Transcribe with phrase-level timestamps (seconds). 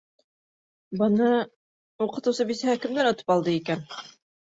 [1.01, 1.27] Быны...
[2.07, 3.89] уҡытыусы бисәһе кемдән отоп алды икән?